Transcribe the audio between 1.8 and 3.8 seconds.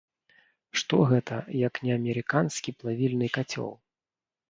не амерыканскі плавільны кацёл?